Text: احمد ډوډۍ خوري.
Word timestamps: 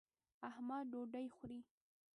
احمد 0.49 0.83
ډوډۍ 0.91 1.27
خوري. 1.35 1.59